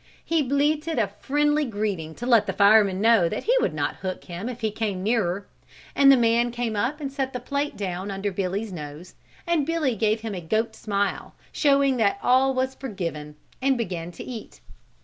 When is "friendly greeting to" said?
1.19-2.25